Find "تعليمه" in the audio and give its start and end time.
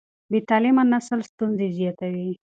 0.49-0.83